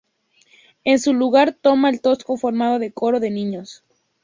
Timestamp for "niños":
3.29-3.83